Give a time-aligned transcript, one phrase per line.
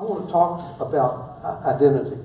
[0.00, 2.16] I want to talk about identity.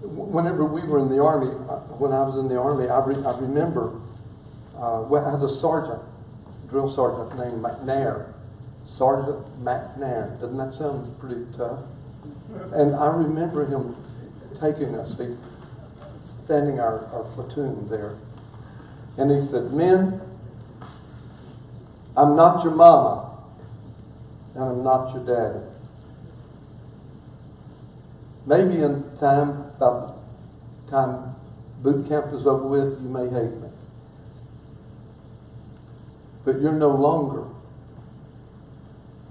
[0.00, 3.24] Whenever we were in the army, uh, when I was in the army, I, re-
[3.24, 4.00] I remember
[4.78, 6.02] uh, I had a sergeant,
[6.68, 8.32] drill sergeant named McNair.
[8.86, 10.38] Sergeant McNair.
[10.40, 11.80] Doesn't that sound pretty tough?
[12.72, 13.96] And I remember him
[14.60, 15.36] taking us, he's
[16.44, 18.18] standing our, our platoon there.
[19.18, 20.20] And he said, Men,
[22.16, 23.36] I'm not your mama,
[24.54, 25.75] and I'm not your daddy.
[28.46, 30.18] Maybe in time, about
[30.84, 31.34] the time
[31.82, 33.68] boot camp is over with, you may hate me.
[36.44, 37.48] But you're no longer,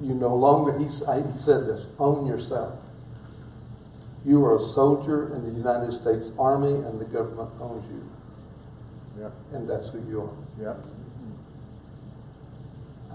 [0.02, 2.78] you no longer, he, he said this, own yourself.
[4.26, 8.10] You are a soldier in the United States Army and the government owns you.
[9.20, 9.30] Yeah.
[9.54, 10.34] And that's who you are.
[10.62, 10.76] Yeah.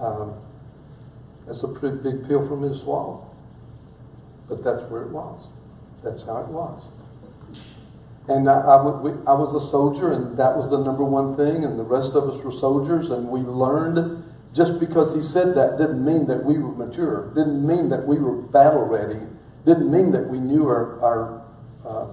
[0.03, 0.35] Um,
[1.47, 3.29] that's a pretty big pill for me to swallow.
[4.49, 5.46] But that's where it was.
[6.02, 6.82] That's how it was.
[8.29, 11.65] And I, I, we, I, was a soldier, and that was the number one thing,
[11.65, 14.24] and the rest of us were soldiers, and we learned.
[14.52, 18.18] Just because he said that didn't mean that we were mature, didn't mean that we
[18.18, 19.21] were battle ready,
[19.65, 21.43] didn't mean that we knew our, our
[21.87, 22.06] uh,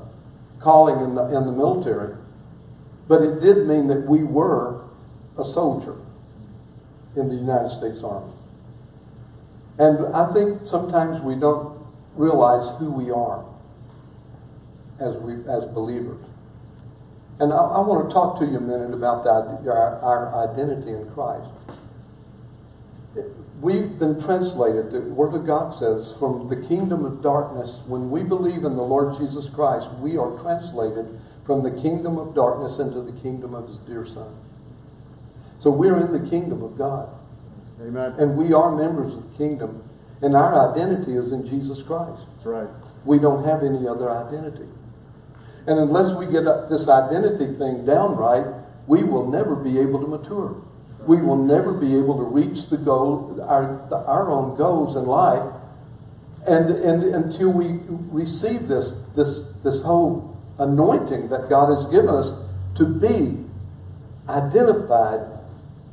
[0.59, 2.15] calling in the, in the military.
[3.07, 4.85] But it did mean that we were
[5.37, 5.97] a soldier
[7.15, 8.33] in the United States Army.
[9.79, 11.77] And I think sometimes we don't
[12.15, 13.45] realize who we are
[14.99, 16.23] as we as believers.
[17.39, 20.91] And I, I want to talk to you a minute about that, our, our identity
[20.91, 21.49] in Christ.
[23.61, 27.81] We've been translated, the Word of God says, from the kingdom of darkness.
[27.87, 32.35] When we believe in the Lord Jesus Christ, we are translated from the kingdom of
[32.35, 34.35] darkness into the kingdom of His dear Son.
[35.59, 37.09] So we're in the kingdom of God.
[37.81, 38.13] Amen.
[38.19, 39.83] And we are members of the kingdom.
[40.21, 42.21] And our identity is in Jesus Christ.
[42.35, 42.69] That's right.
[43.05, 44.67] We don't have any other identity.
[45.67, 48.45] And unless we get this identity thing down right,
[48.87, 50.55] we will never be able to mature.
[51.05, 55.53] We will never be able to reach the goal, our, our own goals in life,
[56.47, 62.31] and, and until we receive this, this, this whole anointing that God has given us
[62.75, 63.43] to be
[64.29, 65.21] identified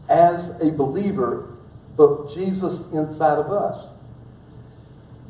[0.08, 1.48] as a believer,
[1.96, 3.88] but Jesus inside of us.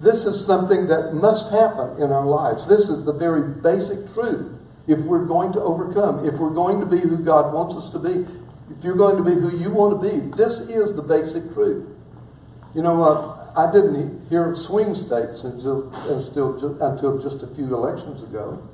[0.00, 2.66] This is something that must happen in our lives.
[2.66, 4.52] This is the very basic truth.
[4.86, 7.98] If we're going to overcome, if we're going to be who God wants us to
[7.98, 8.26] be,
[8.70, 11.88] if you're going to be who you want to be, this is the basic truth.
[12.74, 18.22] You know, uh, I didn't hear swing states until, until, until just a few elections
[18.22, 18.68] ago.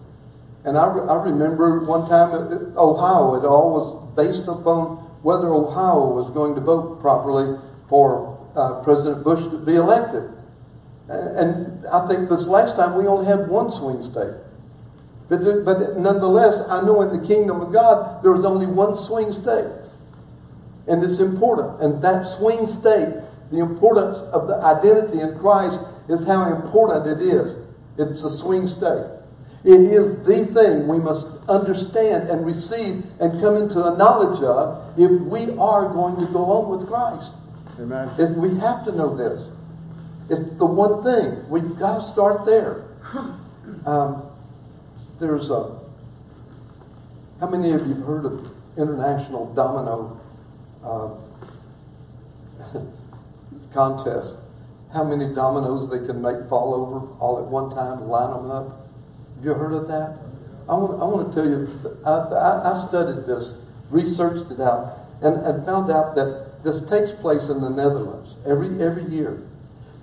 [0.65, 2.33] And I, re- I remember one time
[2.77, 8.83] Ohio, it all was based upon whether Ohio was going to vote properly for uh,
[8.83, 10.31] President Bush to be elected.
[11.11, 14.35] And I think this last time we only had one swing state.
[15.29, 19.33] But, but nonetheless, I know in the kingdom of God, there is only one swing
[19.33, 19.67] state.
[20.87, 21.81] And it's important.
[21.81, 23.15] And that swing state,
[23.51, 25.79] the importance of the identity in Christ
[26.09, 27.57] is how important it is.
[27.99, 29.07] It's a swing state.
[29.63, 34.99] It is the thing we must understand and receive and come into a knowledge of
[34.99, 37.33] if we are going to go on with Christ.
[37.79, 38.11] Amen.
[38.19, 39.49] If we have to know this.
[40.31, 41.49] It's the one thing.
[41.49, 42.85] We've got to start there.
[43.85, 44.31] Um,
[45.19, 45.77] there's a.
[47.41, 50.21] How many of you have heard of International Domino
[50.85, 51.17] uh,
[53.73, 54.37] contest?
[54.93, 58.87] How many dominoes they can make fall over all at one time, line them up?
[59.37, 60.19] Have you heard of that?
[60.69, 61.69] I want, I want to tell you,
[62.07, 63.55] I, I, I studied this,
[63.91, 68.81] researched it out, and, and found out that this takes place in the Netherlands every,
[68.81, 69.43] every year.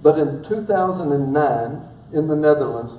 [0.01, 1.81] But in 2009,
[2.13, 2.97] in the Netherlands,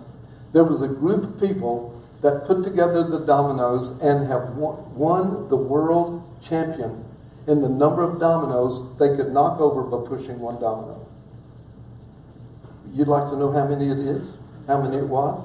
[0.52, 5.56] there was a group of people that put together the dominoes and have won the
[5.56, 7.04] world champion
[7.46, 11.06] in the number of dominoes they could knock over by pushing one domino.
[12.92, 14.30] You'd like to know how many it is?
[14.66, 15.44] How many it was?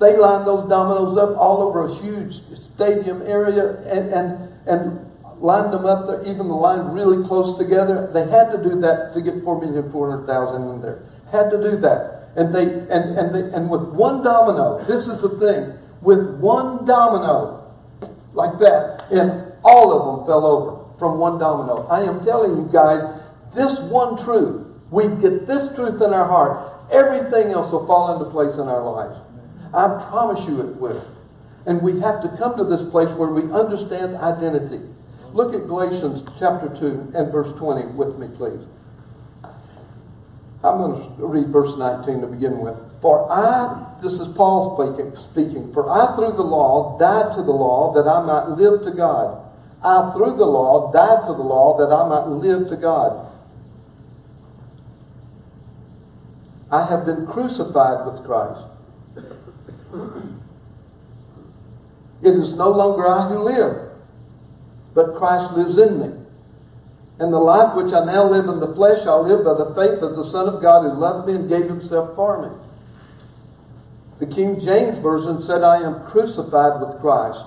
[0.00, 5.10] They lined those dominoes up all over a huge stadium area and, and, and
[5.40, 8.10] lined them up there, even the lines really close together.
[8.12, 11.02] They had to do that to get 4,400,000 in there.
[11.30, 12.18] Had to do that.
[12.36, 16.86] And they and, and they and with one domino, this is the thing, with one
[16.86, 17.66] domino
[18.34, 21.86] like that, and all of them fell over from one domino.
[21.88, 23.02] I am telling you guys,
[23.54, 28.30] this one truth we get this truth in our heart, everything else will fall into
[28.30, 29.18] place in our lives.
[29.72, 31.06] I promise you it will.
[31.64, 34.80] And we have to come to this place where we understand identity.
[35.32, 38.66] Look at Galatians chapter 2 and verse 20 with me, please.
[40.62, 42.76] I'm going to read verse 19 to begin with.
[43.00, 47.52] For I, this is Paul speaking, speaking, for I through the law died to the
[47.52, 49.46] law that I might live to God.
[49.82, 53.30] I through the law died to the law that I might live to God.
[56.70, 58.62] I have been crucified with Christ.
[62.22, 63.90] It is no longer I who live,
[64.94, 66.16] but Christ lives in me.
[67.18, 70.02] And the life which I now live in the flesh, I live by the faith
[70.02, 72.56] of the Son of God who loved me and gave himself for me.
[74.20, 77.40] The King James Version said, I am crucified with Christ.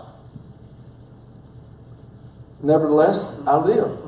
[2.62, 4.00] Nevertheless, I live.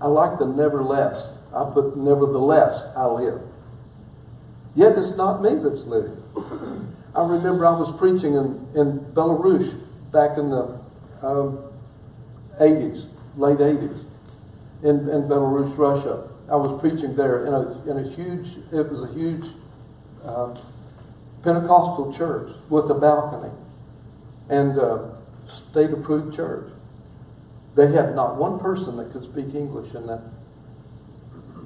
[0.00, 1.28] I like the nevertheless.
[1.54, 3.40] I put nevertheless, I live.
[4.76, 6.22] Yet it's not me that's living.
[7.14, 9.74] I remember I was preaching in, in Belarus
[10.12, 10.78] back in the
[11.22, 11.58] um,
[12.60, 13.06] 80s,
[13.36, 14.04] late 80s,
[14.82, 16.28] in, in Belarus, Russia.
[16.50, 19.46] I was preaching there in a, in a huge, it was a huge
[20.22, 20.54] uh,
[21.42, 23.52] Pentecostal church with a balcony
[24.50, 24.78] and
[25.48, 26.70] state approved church.
[27.74, 30.20] They had not one person that could speak English in that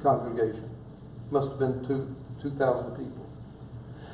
[0.02, 0.70] congregation.
[1.30, 3.26] Must have been two, 2,000 people.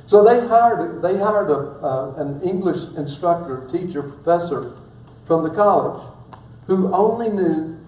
[0.06, 4.76] So they hired, they hired a, uh, an English instructor, teacher, professor
[5.26, 6.02] from the college
[6.66, 7.78] who only knew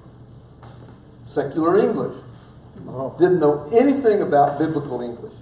[1.27, 2.17] secular English,
[2.89, 3.15] Oh.
[3.19, 5.33] didn't know anything about biblical English.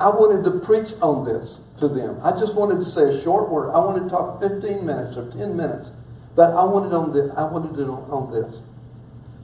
[0.00, 2.18] I wanted to preach on this to them.
[2.22, 3.70] I just wanted to say a short word.
[3.70, 5.90] I wanted to talk 15 minutes or 10 minutes,
[6.34, 7.30] but I wanted on this.
[7.36, 8.60] I wanted it on, on this.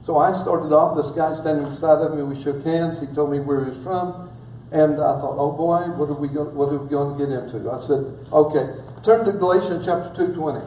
[0.05, 0.95] So I started off.
[0.95, 2.99] This guy standing beside of me, we shook hands.
[2.99, 4.29] He told me where he was from.
[4.71, 7.33] And I thought, oh boy, what are we going, what are we going to get
[7.33, 7.71] into?
[7.71, 10.61] I said, okay, turn to Galatians chapter 2, 20.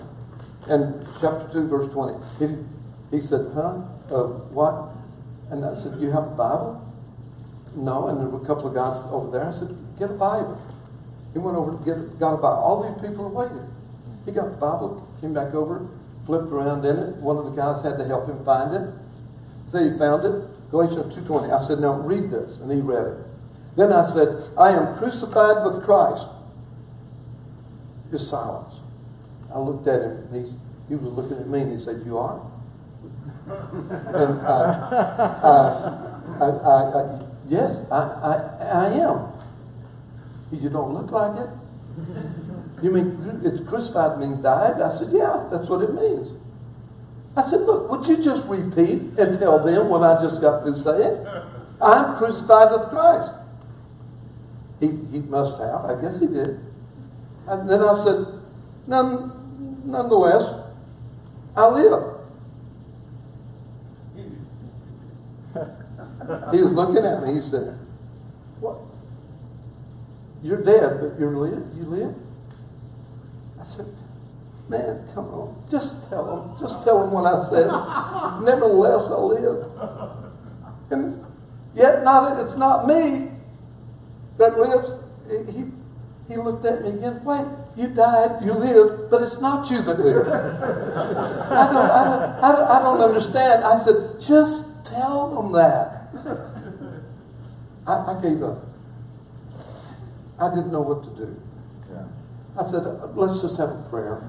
[0.66, 2.18] And chapter 2, verse 20.
[2.42, 3.78] He, he said, huh?
[4.10, 4.90] Uh, what?
[5.54, 6.82] And I said, you have a Bible?
[7.76, 8.08] No.
[8.08, 9.46] And there were a couple of guys over there.
[9.46, 9.70] I said,
[10.00, 10.60] get a Bible.
[11.32, 12.58] He went over to get got a Bible.
[12.58, 13.70] All these people are waiting.
[14.26, 15.86] He got the Bible, came back over,
[16.26, 17.16] flipped around in it.
[17.22, 18.90] One of the guys had to help him find it.
[19.70, 20.70] So he found it.
[20.70, 21.52] Galatians 2.20.
[21.52, 22.58] I said, now read this.
[22.58, 23.26] And he read it.
[23.76, 26.26] Then I said, I am crucified with Christ.
[28.10, 28.74] Just silence.
[29.54, 30.52] I looked at him, and he,
[30.88, 32.40] he was looking at me, and he said, You are?
[33.48, 35.38] and I,
[36.40, 39.32] I, I, I, yes, I, I, I am.
[40.52, 41.48] You don't look like it.
[42.80, 44.80] You mean it's crucified means died?
[44.80, 46.28] I said, Yeah, that's what it means.
[47.38, 50.76] I said, Look, would you just repeat and tell them what I just got through
[50.76, 51.24] saying?
[51.80, 53.32] I'm crucified with Christ.
[54.80, 55.84] He, he must have.
[55.84, 56.58] I guess he did.
[57.46, 58.26] And then I said,
[58.88, 60.52] None, nonetheless,
[61.56, 62.14] I live.
[66.52, 67.34] He was looking at me.
[67.34, 67.78] He said,
[68.60, 68.78] What?
[70.42, 71.64] You're dead, but you live?
[71.76, 72.14] You live?
[73.60, 73.86] I said,
[74.68, 75.64] Man, come on.
[75.70, 76.60] Just tell them.
[76.60, 77.68] Just tell them what I said.
[78.44, 79.64] Nevertheless, I live.
[80.90, 81.24] And
[81.74, 83.30] yet, not it's not me
[84.36, 84.94] that lives.
[85.52, 85.64] He,
[86.28, 87.24] he looked at me again.
[87.24, 87.46] Wait,
[87.76, 90.26] you died, you live, but it's not you that live.
[90.28, 93.64] I don't, I don't, I don't, I don't understand.
[93.64, 96.08] I said, just tell them that.
[97.86, 98.66] I, I gave up.
[100.38, 101.42] I didn't know what to do.
[102.58, 102.84] I said,
[103.16, 104.22] let's just have a prayer.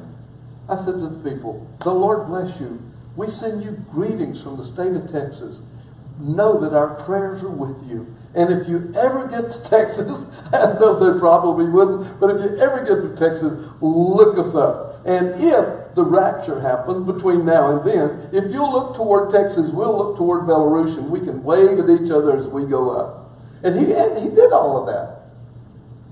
[0.70, 2.82] I said to the people, the Lord bless you.
[3.16, 5.62] We send you greetings from the state of Texas.
[6.20, 8.16] Know that our prayers are with you.
[8.36, 12.58] And if you ever get to Texas, I know they probably wouldn't, but if you
[12.60, 15.02] ever get to Texas, look us up.
[15.06, 19.98] And if the rapture happens between now and then, if you'll look toward Texas, we'll
[19.98, 23.32] look toward Belarus, and we can wave at each other as we go up.
[23.64, 25.20] And he, he did all of that.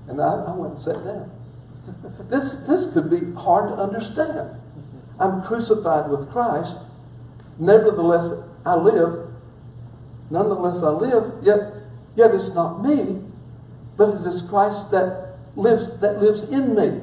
[0.08, 1.30] And I, I went and sat down.
[2.28, 4.60] This, this could be hard to understand.
[5.18, 6.76] I'm crucified with Christ.
[7.58, 8.32] Nevertheless,
[8.64, 9.28] I live.
[10.30, 11.32] Nonetheless, I live.
[11.42, 11.74] Yet,
[12.14, 13.22] yet it's not me,
[13.96, 17.00] but it is Christ that lives that lives in me.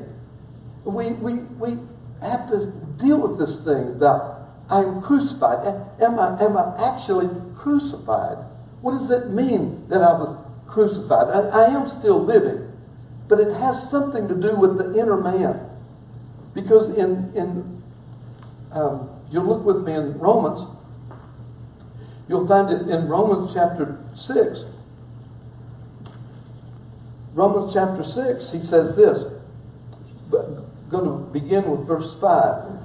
[0.85, 1.77] We we we
[2.21, 5.59] have to deal with this thing about I'm crucified.
[6.01, 8.37] Am I am I actually crucified?
[8.81, 10.37] What does it mean that I was
[10.67, 11.27] crucified?
[11.29, 12.71] I, I am still living,
[13.27, 15.69] but it has something to do with the inner man.
[16.53, 17.81] Because in in
[18.71, 20.65] um, you look with me in Romans,
[22.27, 24.63] You'll find it in Romans chapter 6.
[27.33, 29.31] Romans chapter 6, he says this.
[30.29, 32.79] But going to begin with verse 5.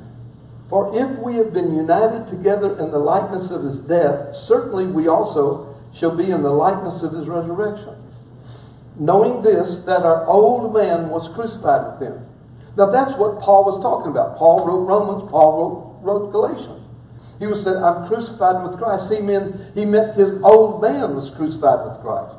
[0.69, 5.09] For if we have been united together in the likeness of his death, certainly we
[5.09, 7.95] also shall be in the likeness of his resurrection.
[9.01, 12.27] Knowing this, that our old man was crucified with him.
[12.77, 14.37] Now that's what Paul was talking about.
[14.37, 16.85] Paul wrote Romans, Paul wrote, wrote Galatians.
[17.39, 19.11] He was said, I'm crucified with Christ.
[19.11, 22.35] He meant, he meant his old man was crucified with Christ.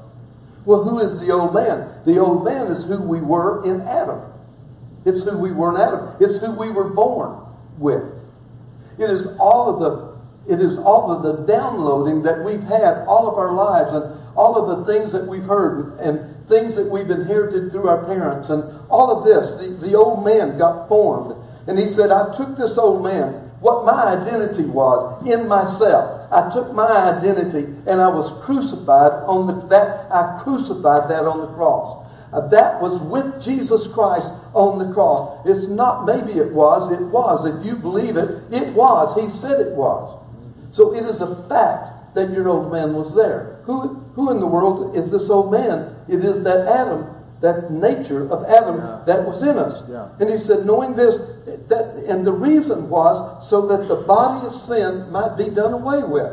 [0.63, 1.89] Well, who is the old man?
[2.06, 4.22] The old man is who we were in Adam.
[5.03, 6.15] It's who we were in Adam.
[6.20, 7.44] It's who we were born
[7.80, 8.03] with.
[9.00, 10.12] It is all of the
[10.48, 14.58] it is all of the downloading that we've had all of our lives and all
[14.58, 18.64] of the things that we've heard and things that we've inherited through our parents and
[18.90, 19.60] all of this.
[19.60, 21.36] The, the old man got formed.
[21.68, 26.28] And he said, I took this old man, what my identity was in myself.
[26.32, 31.42] I took my identity and I was crucified on the, that, I crucified that on
[31.42, 32.08] the cross.
[32.34, 35.46] Uh, that was with Jesus Christ on the cross.
[35.46, 37.46] It's not maybe it was, it was.
[37.46, 39.22] If you believe it, it was.
[39.22, 40.18] He said it was.
[40.72, 43.60] So it is a fact that your old man was there.
[43.63, 45.96] Who, who in the world is this old man?
[46.08, 47.08] It is that Adam,
[47.41, 49.00] that nature of Adam Yeah.
[49.06, 49.84] that was in us.
[49.89, 50.10] Yeah.
[50.20, 51.18] And he said, knowing this,
[51.70, 56.03] that, and the reason was so that the body of sin might be done away
[56.03, 56.32] with.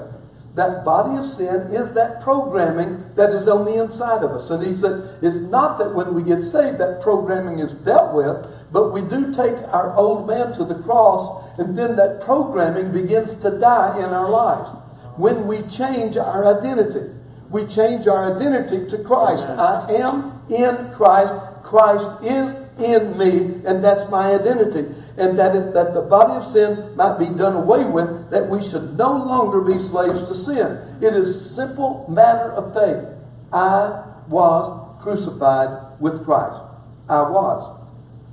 [0.55, 4.51] That body of sin is that programming that is on the inside of us.
[4.51, 8.45] And he said, it's not that when we get saved that programming is dealt with,
[8.73, 13.37] but we do take our old man to the cross, and then that programming begins
[13.37, 14.71] to die in our lives.
[15.19, 17.11] When we change our identity,
[17.51, 19.43] we change our identity to Christ.
[19.43, 21.35] I am in Christ.
[21.65, 24.95] Christ is in me, and that's my identity.
[25.17, 28.63] And that, it, that the body of sin might be done away with, that we
[28.63, 30.79] should no longer be slaves to sin.
[31.03, 33.05] It is simple matter of faith.
[33.53, 36.63] I was crucified with Christ.
[37.09, 37.77] I was.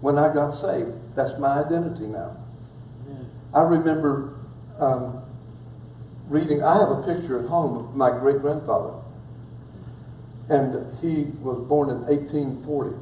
[0.01, 2.37] When I got saved, that's my identity now.
[3.55, 4.35] I remember
[4.79, 5.24] um,
[6.27, 8.93] reading, I have a picture at home of my great grandfather.
[10.49, 12.95] And he was born in 1840.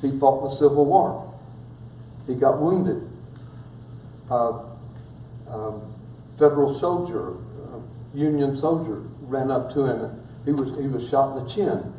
[0.00, 1.34] He fought in the Civil War.
[2.26, 3.08] He got wounded.
[4.30, 4.60] Uh,
[5.48, 5.94] um,
[6.38, 7.80] federal soldier, uh,
[8.14, 10.20] Union soldier, ran up to him.
[10.44, 11.92] He was he was shot in the chin,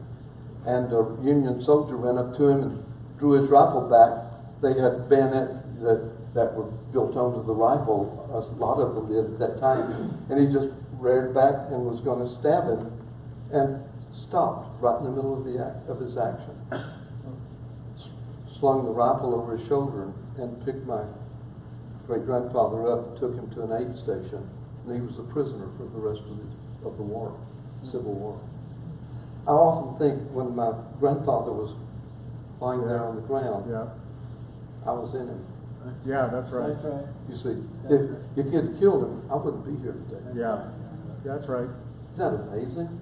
[0.66, 2.84] and a Union soldier ran up to him and
[3.18, 4.26] drew his rifle back.
[4.62, 8.30] They had bayonets that that were built onto the rifle.
[8.32, 12.02] A lot of them did at that time, and he just reared back and was
[12.02, 12.92] going to stab him,
[13.52, 13.84] and
[14.16, 16.56] stopped right in the middle of the act, of his action
[18.60, 21.04] slung the rifle over his shoulder and picked my
[22.06, 24.50] great grandfather up and took him to an aid station.
[24.86, 27.40] And he was a prisoner for the rest of the, of the war,
[27.84, 28.40] Civil War.
[29.48, 31.74] I often think when my grandfather was
[32.60, 33.88] lying there on the ground, Yeah.
[34.86, 35.46] I was in him.
[36.06, 36.68] Yeah, that's right.
[36.70, 37.06] That's right.
[37.30, 40.40] You see, if, if he had killed him, I wouldn't be here today.
[40.40, 40.70] Yeah.
[41.26, 41.68] That's right.
[42.16, 43.02] Isn't that amazing?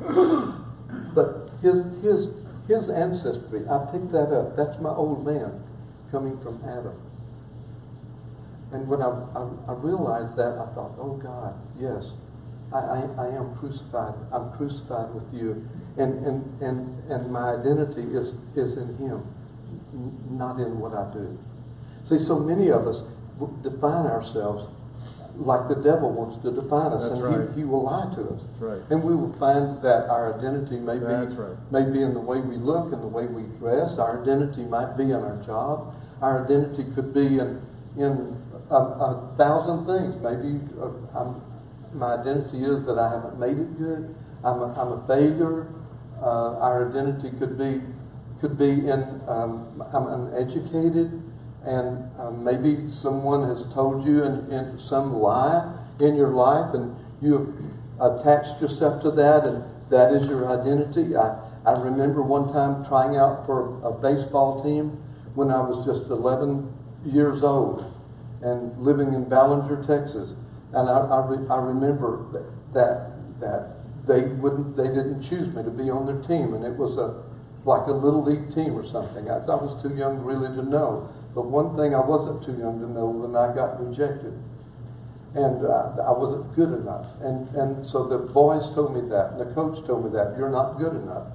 [1.14, 2.28] but his his
[2.68, 4.56] his ancestry, I picked that up.
[4.56, 5.62] That's my old man
[6.10, 6.94] coming from Adam.
[8.72, 12.12] And when I, I, I realized that, I thought, oh God, yes,
[12.72, 14.14] I, I, I am crucified.
[14.32, 15.68] I'm crucified with you.
[15.98, 19.26] And, and, and, and my identity is, is in him,
[19.92, 21.36] n- not in what I do.
[22.10, 23.04] See, so many of us
[23.62, 24.66] define ourselves
[25.36, 27.48] like the devil wants to define us, That's and right.
[27.54, 28.42] he, he will lie to us.
[28.58, 28.82] Right.
[28.90, 31.56] And we will find that our identity may be right.
[31.70, 33.96] may be in the way we look and the way we dress.
[33.96, 35.94] Our identity might be in our job.
[36.20, 37.62] Our identity could be in
[37.96, 38.36] in
[38.70, 40.16] a, a thousand things.
[40.20, 41.40] Maybe uh, I'm,
[41.94, 44.14] my identity is that I haven't made it good.
[44.42, 45.68] I'm a, I'm a failure.
[46.20, 47.80] Uh, our identity could be
[48.40, 51.22] could be in um, I'm uneducated,
[51.64, 56.96] and um, maybe someone has told you in, in some lie in your life, and
[57.20, 61.16] you have attached yourself to that, and that is your identity.
[61.16, 65.02] I, I remember one time trying out for a baseball team
[65.34, 66.72] when I was just 11
[67.04, 67.84] years old
[68.42, 70.34] and living in Ballinger, Texas.
[70.72, 75.62] And I, I, re, I remember that, that, that they wouldn't, they didn't choose me
[75.62, 76.54] to be on their team.
[76.54, 77.22] And it was a,
[77.64, 79.30] like a little league team or something.
[79.30, 81.08] I, I was too young really to know.
[81.34, 84.34] But one thing I wasn't too young to know when I got rejected
[85.34, 87.06] and uh, I wasn't good enough.
[87.20, 90.50] And, and so the boys told me that, and the coach told me that, you're
[90.50, 91.28] not good enough.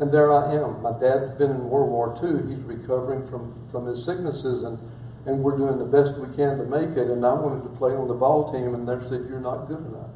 [0.00, 0.82] And there I am.
[0.82, 2.54] My dad's been in World War II.
[2.54, 4.78] He's recovering from, from his sicknesses, and,
[5.26, 7.08] and we're doing the best we can to make it.
[7.08, 9.78] And I wanted to play on the ball team, and they said, you're not good
[9.78, 10.10] enough.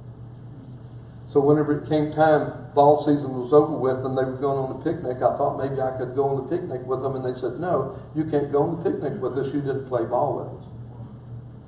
[1.31, 4.81] So whenever it came time, ball season was over with, and they were going on
[4.81, 7.39] a picnic, I thought maybe I could go on the picnic with them, and they
[7.39, 9.55] said, "No, you can't go on the picnic with us.
[9.55, 10.67] You didn't play ball with us."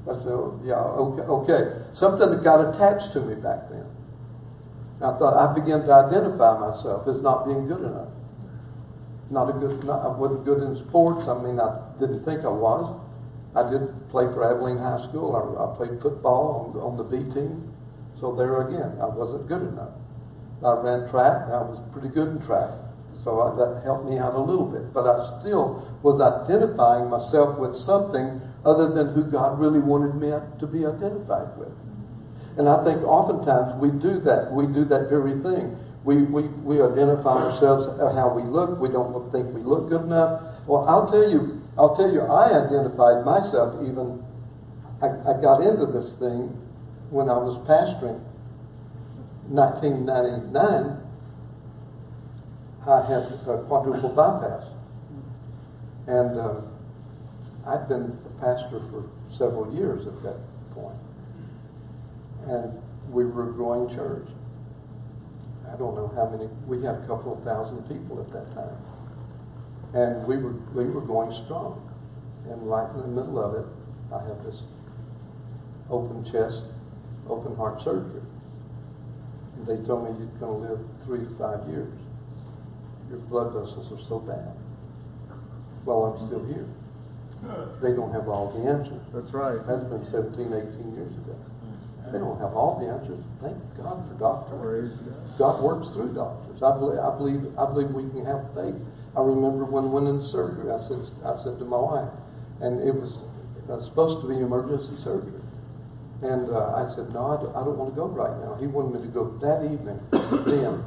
[0.02, 3.86] I said, oh, "Yeah, okay, okay." Something that got attached to me back then.
[5.00, 8.08] I thought I began to identify myself as not being good enough.
[9.30, 9.84] Not a good.
[9.84, 11.28] Not, I wasn't good in sports.
[11.28, 12.90] I mean, I didn't think I was.
[13.54, 15.36] I did play for Abilene High School.
[15.38, 17.72] I, I played football on, on the B team.
[18.22, 19.98] So there again, I wasn't good enough.
[20.64, 22.70] I ran track, I was pretty good in track.
[23.18, 24.94] So I, that helped me out a little bit.
[24.94, 30.30] But I still was identifying myself with something other than who God really wanted me
[30.30, 31.74] to be identified with.
[32.56, 34.52] And I think oftentimes we do that.
[34.52, 35.76] We do that very thing.
[36.04, 38.78] We, we, we identify ourselves how we look.
[38.78, 40.42] We don't think we look good enough.
[40.68, 44.22] Well, I'll tell you, I'll tell you, I identified myself even,
[45.02, 46.62] I, I got into this thing
[47.12, 48.24] when I was pastoring,
[49.52, 50.96] 1999,
[52.88, 54.64] I had a quadruple bypass.
[56.06, 56.68] And um,
[57.66, 60.38] I'd been a pastor for several years at that
[60.72, 60.96] point.
[62.46, 64.28] And we were a growing church.
[65.70, 68.78] I don't know how many, we had a couple of thousand people at that time.
[69.92, 71.86] And we were, we were going strong.
[72.48, 73.66] And right in the middle of it,
[74.10, 74.62] I have this
[75.90, 76.62] open chest
[77.28, 78.22] open heart surgery.
[79.56, 81.92] And they told me you're going to live three to five years.
[83.10, 84.56] Your blood vessels are so bad.
[85.84, 86.66] Well, I'm still here.
[87.82, 89.02] They don't have all the answers.
[89.12, 89.58] That's right.
[89.66, 91.36] That's been 17, 18 years ago.
[92.06, 93.18] They don't have all the answers.
[93.40, 94.92] Thank God for doctors.
[95.38, 96.62] God works through doctors.
[96.62, 98.76] I believe, I believe, I believe we can have faith.
[99.16, 102.08] I remember when I went into surgery, I said, I said to my wife,
[102.60, 103.18] and it was,
[103.58, 105.41] it was supposed to be emergency surgery.
[106.22, 108.54] And uh, I said, no, I don't, I don't, want to go right now.
[108.54, 109.98] He wanted me to go that evening
[110.46, 110.84] then.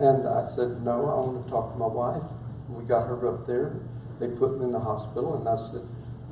[0.00, 2.24] And I said, no, I want to talk to my wife.
[2.70, 3.76] We got her up there.
[4.18, 5.82] They put me in the hospital, and I said,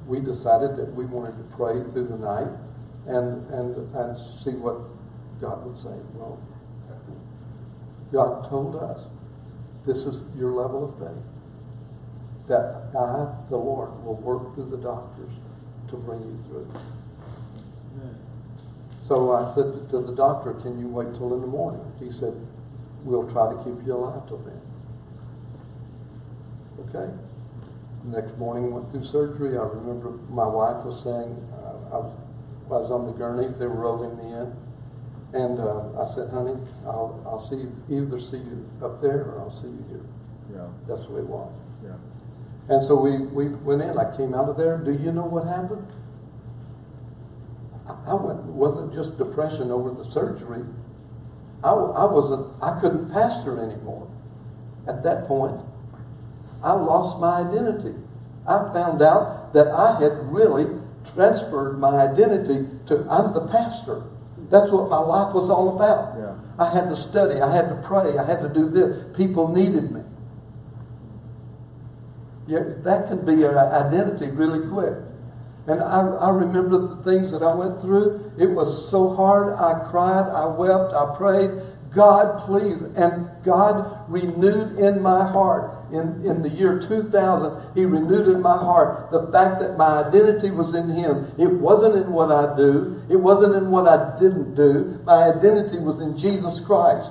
[0.06, 2.48] we decided that we wanted to pray through the night
[3.06, 4.80] and, and, and see what
[5.38, 5.94] God would say.
[6.14, 6.40] Well,
[8.12, 9.04] God told us,
[9.86, 11.24] this is your level of faith.
[12.48, 15.32] That I, the Lord, will work through the doctors
[15.90, 16.72] to bring you through.
[19.12, 21.84] So I said to the doctor, can you wait till in the morning?
[22.00, 22.32] He said,
[23.04, 24.58] we'll try to keep you alive till then.
[26.88, 27.12] Okay.
[28.04, 29.58] The next morning went through surgery.
[29.58, 32.16] I remember my wife was saying, uh, I, was,
[32.68, 34.48] I, was, on the gurney, they were rolling me in.
[35.34, 39.40] And uh, I said, honey, I'll, I'll see you, either see you up there or
[39.40, 40.06] I'll see you here.
[40.56, 40.68] Yeah.
[40.88, 41.52] That's the way it was.
[41.84, 42.00] Yeah.
[42.74, 43.98] And so we, we went in.
[43.98, 44.78] I came out of there.
[44.78, 45.86] Do you know what happened?
[48.06, 50.64] I went, wasn't just depression over the surgery.
[51.62, 54.08] I, I wasn't, I couldn't pastor anymore
[54.88, 55.60] at that point.
[56.62, 57.94] I lost my identity.
[58.46, 60.66] I found out that I had really
[61.14, 64.04] transferred my identity to I'm the pastor.
[64.50, 66.18] That's what my life was all about.
[66.18, 66.34] Yeah.
[66.58, 67.40] I had to study.
[67.40, 68.18] I had to pray.
[68.18, 69.16] I had to do this.
[69.16, 70.02] People needed me.
[72.46, 74.94] Yeah, that can be an identity really quick.
[75.66, 78.32] And I, I remember the things that I went through.
[78.38, 79.54] It was so hard.
[79.54, 81.50] I cried, I wept, I prayed.
[81.94, 82.82] God, please.
[82.96, 88.56] And God renewed in my heart in, in the year 2000, He renewed in my
[88.56, 91.30] heart the fact that my identity was in Him.
[91.38, 94.98] It wasn't in what I do, it wasn't in what I didn't do.
[95.04, 97.10] My identity was in Jesus Christ.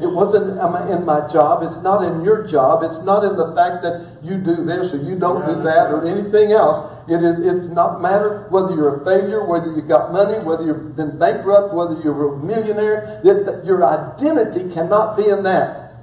[0.00, 1.62] It wasn't in my job.
[1.62, 2.82] It's not in your job.
[2.82, 6.06] It's not in the fact that you do this or you don't do that or
[6.06, 6.92] anything else.
[7.08, 10.96] It is it not matter whether you're a failure, whether you got money, whether you've
[10.96, 13.20] been bankrupt, whether you're a millionaire.
[13.24, 15.94] That your identity cannot be in that.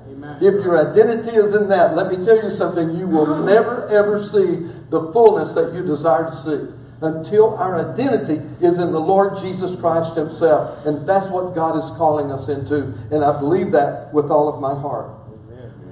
[0.41, 2.97] If your identity is in that, let me tell you something.
[2.97, 8.41] You will never ever see the fullness that you desire to see until our identity
[8.61, 10.85] is in the Lord Jesus Christ Himself.
[10.85, 12.93] And that's what God is calling us into.
[13.11, 15.11] And I believe that with all of my heart.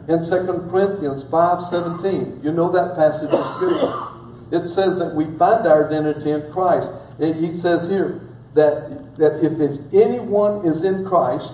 [0.07, 4.11] In 2 Corinthians 5.17, you know that passage of Scripture.
[4.51, 6.89] It says that we find our identity in Christ.
[7.19, 8.21] He says here
[8.53, 11.51] that, that if, if anyone is in Christ,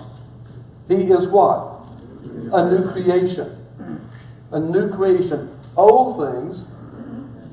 [0.88, 1.82] he is what?
[2.52, 3.66] A new creation.
[4.50, 5.54] A new creation.
[5.76, 6.64] Old things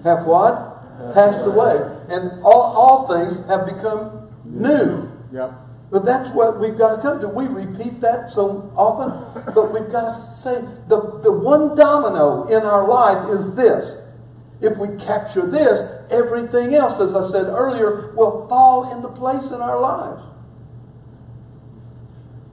[0.03, 0.74] have what?
[1.13, 1.75] Passed away
[2.09, 5.11] and all, all things have become new.
[5.31, 5.51] Yep.
[5.91, 7.27] But that's what we've got to come to.
[7.27, 12.63] We repeat that so often, but we've got to say the, the one domino in
[12.63, 14.01] our life is this.
[14.61, 19.61] If we capture this, everything else, as I said earlier, will fall into place in
[19.61, 20.23] our lives.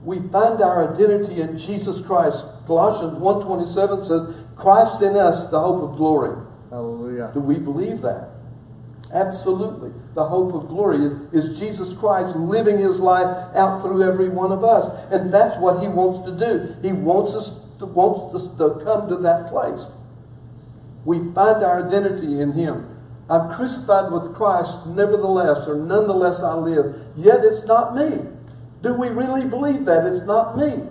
[0.03, 2.43] we find our identity in Jesus Christ.
[2.67, 6.37] Colossians 1.27 says, Christ in us, the hope of glory.
[6.69, 7.31] Hallelujah.
[7.33, 8.29] Do we believe that?
[9.13, 9.91] Absolutely.
[10.15, 14.63] The hope of glory is Jesus Christ living his life out through every one of
[14.63, 14.89] us.
[15.11, 16.75] And that's what he wants to do.
[16.81, 19.85] He wants us to, wants us to come to that place.
[21.05, 22.89] We find our identity in him.
[23.29, 26.99] I'm crucified with Christ, nevertheless, or nonetheless I live.
[27.15, 28.25] Yet it's not me.
[28.81, 30.05] Do we really believe that?
[30.05, 30.89] It's not me.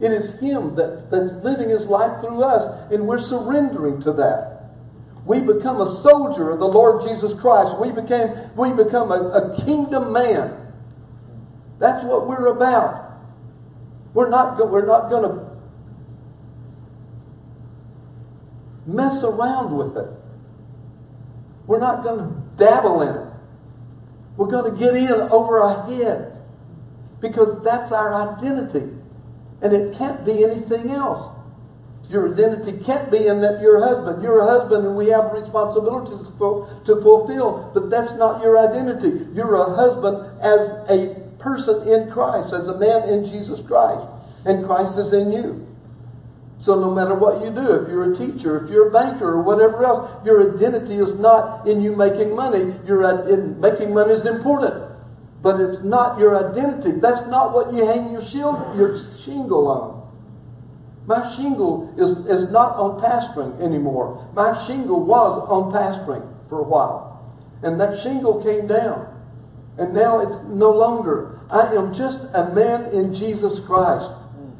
[0.00, 4.49] It is Him that, that's living His life through us, and we're surrendering to that.
[5.30, 7.78] We become a soldier of the Lord Jesus Christ.
[7.78, 10.72] We became we become a, a kingdom man.
[11.78, 13.12] That's what we're about.
[14.12, 15.46] We're not we're not going to
[18.86, 20.10] mess around with it.
[21.68, 23.32] We're not going to dabble in it.
[24.36, 26.40] We're going to get in over our heads
[27.20, 28.90] because that's our identity.
[29.62, 31.36] And it can't be anything else.
[32.10, 34.22] Your identity can't be in that you're a husband.
[34.22, 39.26] You're a husband and we have responsibilities to fulfill, but that's not your identity.
[39.32, 44.04] You're a husband as a person in Christ, as a man in Jesus Christ,
[44.44, 45.66] and Christ is in you.
[46.60, 49.42] So no matter what you do, if you're a teacher, if you're a banker, or
[49.42, 52.74] whatever else, your identity is not in you making money.
[52.86, 53.24] Your
[53.56, 54.90] making money is important
[55.42, 56.92] but it's not your identity.
[57.00, 59.99] That's not what you hang your shield, your shingle on.
[61.10, 64.30] My shingle is, is not on pastoring anymore.
[64.32, 67.34] My shingle was on pastoring for a while.
[67.64, 69.10] And that shingle came down.
[69.76, 71.40] And now it's no longer.
[71.50, 74.08] I am just a man in Jesus Christ.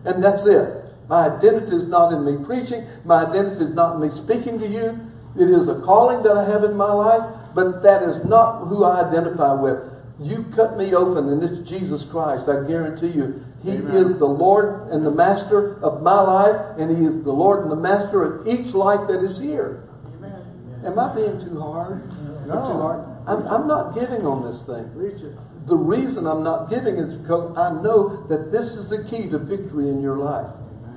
[0.05, 0.87] And that's it.
[1.09, 2.85] My identity is not in me preaching.
[3.05, 4.99] My identity is not in me speaking to you.
[5.37, 8.83] It is a calling that I have in my life, but that is not who
[8.83, 9.79] I identify with.
[10.21, 12.47] You cut me open, and it's Jesus Christ.
[12.47, 13.43] I guarantee you.
[13.63, 13.97] He Amen.
[13.97, 17.71] is the Lord and the Master of my life, and He is the Lord and
[17.71, 19.83] the Master of each life that is here.
[20.17, 20.83] Amen.
[20.85, 22.03] Am I being too hard?
[22.47, 22.55] No.
[22.55, 23.11] Too hard?
[23.27, 24.91] I'm, I'm not giving on this thing.
[25.67, 29.39] The reason I'm not giving is because I know that this is the key to
[29.39, 30.51] victory in your life.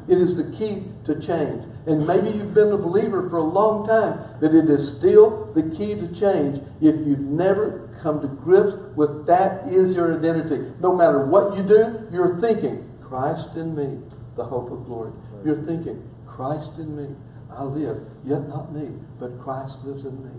[0.07, 1.63] It is the key to change.
[1.85, 5.63] And maybe you've been a believer for a long time, but it is still the
[5.63, 10.71] key to change if you've never come to grips with that is your identity.
[10.79, 13.99] No matter what you do, you're thinking, Christ in me,
[14.35, 15.11] the hope of glory.
[15.43, 17.15] You're thinking, Christ in me,
[17.51, 18.89] I live, yet not me,
[19.19, 20.31] but Christ lives in me.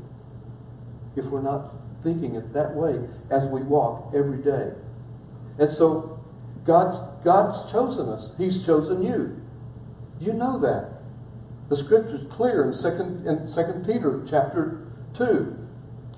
[1.17, 1.73] If we're not
[2.03, 3.01] thinking it that way
[3.31, 4.73] as we walk every day.
[5.59, 6.21] And so
[6.65, 8.31] God's, God's chosen us.
[8.39, 9.41] He's chosen you.
[10.21, 10.91] You know that.
[11.69, 15.57] The scripture is clear in second in Second Peter chapter two.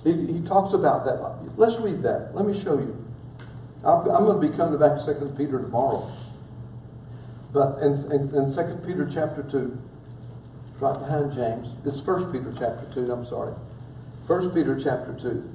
[0.03, 1.57] He, he talks about that.
[1.57, 2.35] Let's read that.
[2.35, 3.05] Let me show you.
[3.85, 6.11] I'm going to be coming back to Second Peter tomorrow.
[7.53, 9.79] But in, in, in 2 Peter chapter 2,
[10.81, 13.55] right behind James, it's First Peter chapter 2, I'm sorry.
[14.27, 15.53] First Peter chapter 2.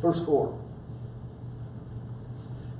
[0.00, 0.65] Verse 4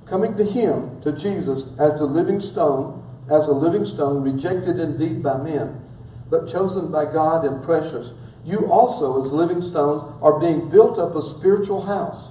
[0.07, 5.23] coming to him, to Jesus, as the living stone, as a living stone, rejected indeed
[5.23, 5.83] by men,
[6.31, 8.13] but chosen by God and precious.
[8.45, 12.29] You also, as living stones, are being built up a spiritual house,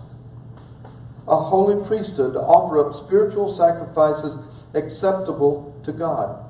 [1.27, 4.37] a holy priesthood to offer up spiritual sacrifices
[4.73, 6.45] acceptable to God.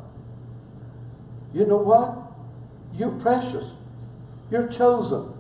[1.54, 2.18] You know what?
[2.94, 3.72] You're precious.
[4.52, 5.34] You're chosen.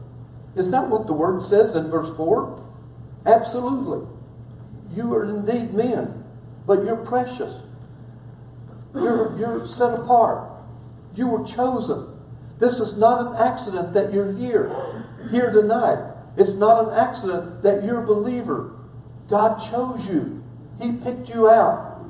[0.55, 2.63] Is that what the word says in verse 4?
[3.25, 4.07] Absolutely.
[4.93, 6.23] You are indeed men,
[6.65, 7.61] but you're precious.
[8.93, 10.49] You're, you're set apart.
[11.15, 12.07] You were chosen.
[12.59, 16.13] This is not an accident that you're here, here tonight.
[16.37, 18.71] It's not an accident that you're a believer.
[19.29, 20.43] God chose you.
[20.81, 22.05] He picked you out.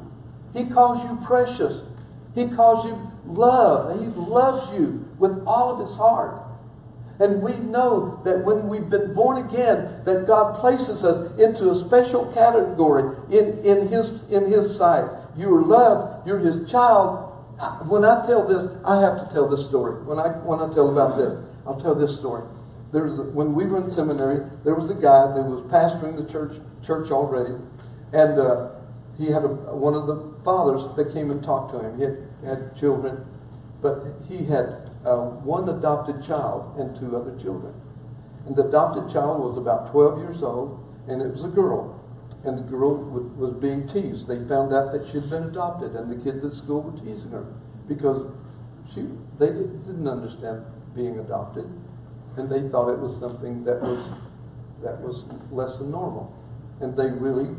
[0.53, 1.83] He calls you precious.
[2.33, 3.99] He calls you love.
[3.99, 6.44] He loves you with all of his heart.
[7.19, 11.75] And we know that when we've been born again, that God places us into a
[11.75, 15.09] special category in, in, his, in His sight.
[15.37, 16.27] You are loved.
[16.27, 17.31] You're His child.
[17.87, 20.03] When I tell this, I have to tell this story.
[20.03, 22.43] When I, when I tell about this, I'll tell this story.
[22.91, 26.15] There was a, when we were in seminary, there was a guy that was pastoring
[26.15, 27.55] the church church already,
[28.13, 28.69] and uh,
[29.17, 31.97] he had a, one of the fathers that came and talked to him.
[31.97, 33.25] He had, had children,
[33.81, 37.73] but he had uh, one adopted child and two other children.
[38.45, 42.01] And the adopted child was about 12 years old, and it was a girl.
[42.43, 44.27] And the girl was being teased.
[44.27, 47.45] They found out that she'd been adopted, and the kids at school were teasing her
[47.87, 48.27] because
[48.93, 49.07] she
[49.39, 50.63] they didn't understand
[50.95, 51.65] being adopted,
[52.37, 54.09] and they thought it was something that was
[54.83, 56.35] that was less than normal.
[56.81, 57.49] And they really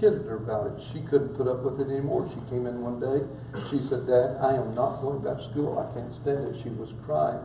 [0.00, 0.82] kidded her about it.
[0.82, 2.28] She couldn't put up with it anymore.
[2.28, 3.24] She came in one day.
[3.70, 5.78] She said, Dad, I am not going back to school.
[5.78, 6.60] I can't stand it.
[6.60, 7.40] She was crying.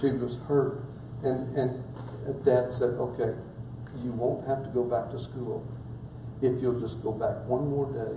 [0.00, 0.84] She was hurt.
[1.22, 1.84] And, and
[2.44, 3.34] Dad said, okay,
[4.02, 5.66] you won't have to go back to school
[6.42, 8.16] if you'll just go back one more day.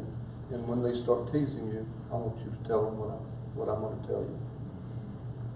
[0.52, 3.20] And when they start teasing you, I want you to tell them what, I,
[3.56, 4.40] what I'm going to tell you.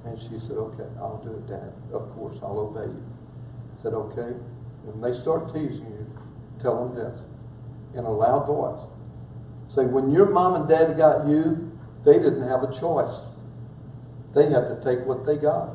[0.03, 1.73] And she said, okay, I'll do it, Dad.
[1.93, 3.03] Of course, I'll obey you.
[3.03, 4.35] I said, okay.
[4.83, 6.07] When they start teasing you,
[6.59, 7.19] tell them this
[7.93, 8.79] in a loud voice.
[9.73, 11.71] Say, when your mom and dad got you,
[12.05, 13.15] they didn't have a choice.
[14.33, 15.69] They had to take what they got.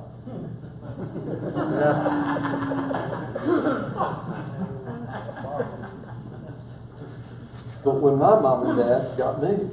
[7.85, 9.70] but when my mom and dad got me,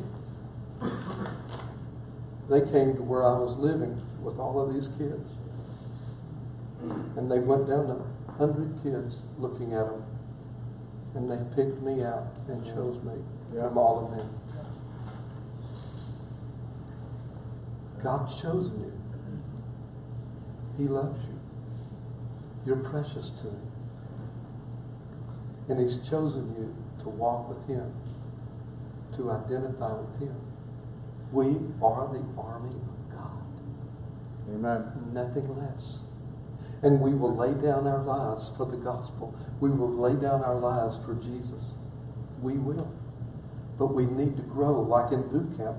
[2.49, 5.29] they came to where I was living with all of these kids.
[7.17, 7.93] And they went down to
[8.35, 10.02] 100 kids looking at them.
[11.15, 13.13] And they picked me out and chose me
[13.53, 13.67] Yeah.
[13.67, 14.29] from all of them.
[18.01, 18.91] God's chosen you.
[20.77, 21.39] He loves you.
[22.65, 23.71] You're precious to Him.
[25.69, 26.73] And He's chosen you
[27.03, 27.93] to walk with Him,
[29.15, 30.35] to identify with Him.
[31.31, 31.45] We
[31.81, 33.43] are the army of God,
[34.53, 34.91] Amen.
[35.13, 35.97] nothing less.
[36.83, 39.33] And we will lay down our lives for the gospel.
[39.59, 41.71] We will lay down our lives for Jesus.
[42.41, 42.93] We will.
[43.79, 45.77] But we need to grow, like in boot camp.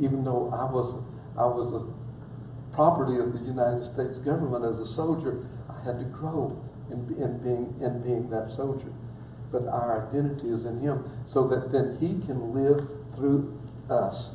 [0.00, 1.02] Even though I was,
[1.38, 6.04] I was a property of the United States government as a soldier, I had to
[6.06, 8.92] grow in, in being in being that soldier.
[9.52, 14.30] But our identity is in Him, so that then He can live through us.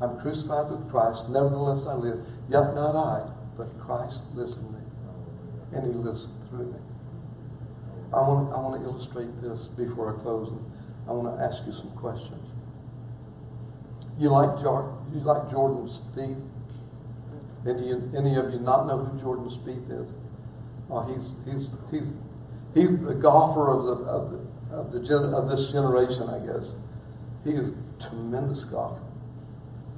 [0.00, 2.24] I'm crucified with Christ, nevertheless I live.
[2.48, 4.81] Yet not I, but Christ lives in me.
[5.72, 6.78] And He lives through me.
[8.12, 10.52] I want, I want to illustrate this before I close.
[11.08, 12.46] I want to ask you some questions.
[14.18, 16.44] You like, you like Jordan Spieth?
[17.64, 20.08] Any, any of you not know who Jordan Spieth is?
[20.90, 22.12] Oh, he's, he's, he's,
[22.74, 26.74] he's the golfer of, the, of, the, of, the gen, of this generation, I guess.
[27.44, 29.00] He is a tremendous golfer.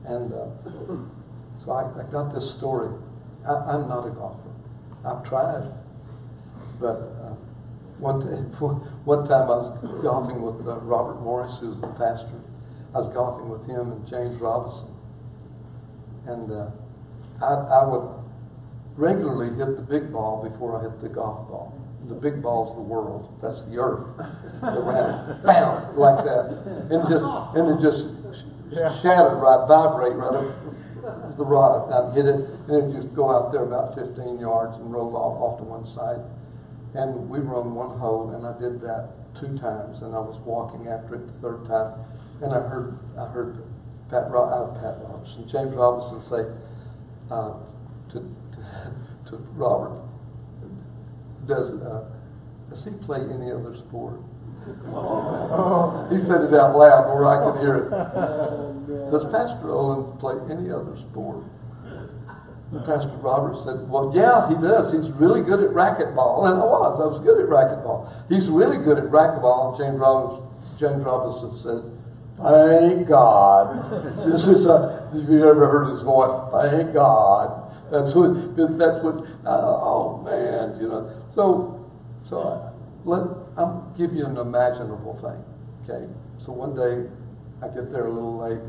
[0.06, 0.46] And uh,
[1.64, 2.96] so I, I got this story.
[3.44, 4.53] I, I'm not a golfer.
[5.06, 5.70] I've tried.
[6.80, 7.34] But uh,
[7.98, 8.36] one, day,
[9.04, 12.40] one time I was golfing with uh, Robert Morris, who's the pastor.
[12.94, 14.88] I was golfing with him and James Robinson.
[16.26, 16.70] And uh,
[17.42, 18.08] I, I would
[18.96, 21.78] regularly hit the big ball before I hit the golf ball.
[22.08, 23.38] The big ball's the world.
[23.42, 24.06] That's the earth.
[24.62, 26.88] Around, bam, like that.
[26.90, 27.24] And just
[27.56, 28.06] and it just
[28.70, 28.92] Yeah.
[29.00, 30.44] shatter right, vibrate right up
[31.36, 31.90] the rod.
[31.92, 32.36] I'd hit it
[32.68, 35.86] and it'd just go out there about 15 yards and roll off, off to one
[35.86, 36.20] side.
[36.94, 40.88] And we on one hole and I did that two times and I was walking
[40.88, 41.98] after it the third time.
[42.40, 43.62] And I heard I heard
[44.10, 46.44] Pat, Ro- uh, Pat Robinson, James Robinson say
[47.30, 47.54] uh,
[48.10, 50.02] to, to, to Robert,
[51.46, 52.04] does, uh,
[52.70, 54.20] does he play any other sport?
[54.66, 56.08] Uh-huh.
[56.08, 57.90] He said it out loud where I could hear it.
[59.10, 61.44] Does Pastor Olin play any other sport?
[62.72, 64.92] And Pastor Robert said, Well, yeah, he does.
[64.92, 66.46] He's really good at racquetball.
[66.46, 67.00] And I was.
[67.00, 68.10] I was good at racquetball.
[68.28, 69.70] He's really good at racquetball.
[69.70, 70.44] And James Robinson,
[70.78, 71.94] James Robinson said,
[72.36, 74.26] Thank God.
[74.26, 77.70] This is a, if you ever heard his voice, thank God.
[77.92, 81.10] That's what, that's what, uh, oh man, you know.
[81.34, 81.90] So,
[82.24, 82.72] so I,
[83.04, 85.44] let, I'll give you an imaginable thing,
[85.84, 86.12] okay?
[86.38, 87.08] So one day,
[87.62, 88.60] I get there a little late.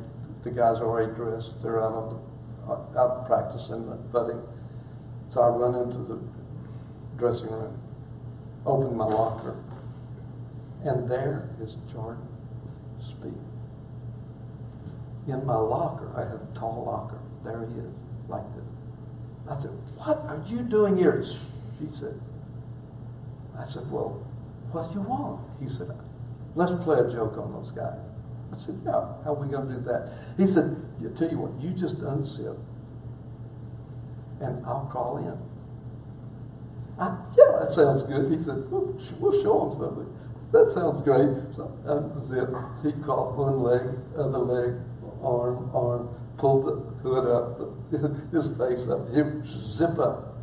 [0.44, 1.62] The guys are already dressed.
[1.64, 2.22] They're out on
[2.68, 4.42] the, uh, out practicing the putting.
[5.30, 6.20] So I run into the
[7.18, 7.82] dressing room,
[8.66, 9.56] open my locker,
[10.84, 12.28] and there is Jordan
[13.02, 13.34] Spieth.
[15.28, 17.20] In my locker, I had a tall locker.
[17.44, 17.94] There he is,
[18.28, 18.64] like this.
[19.50, 21.24] I said, What are you doing here?
[21.80, 22.20] She said,
[23.58, 24.26] I said, Well,
[24.72, 25.42] what do you want?
[25.62, 25.92] He said,
[26.56, 28.00] Let's play a joke on those guys.
[28.54, 30.10] I said, Yeah, how are we going to do that?
[30.38, 32.58] He said, "I tell you what, you just unzip
[34.40, 35.38] and I'll crawl in.
[37.00, 38.32] I, yeah, that sounds good.
[38.32, 40.18] He said, well, we'll show him something.
[40.52, 41.56] That sounds great.
[41.56, 42.86] So unzip.
[42.86, 43.82] He caught one leg,
[44.18, 44.76] other leg,
[45.22, 47.60] arm, arm, pulled the hood up,
[47.92, 49.10] the, his face up,
[49.46, 50.38] zip up.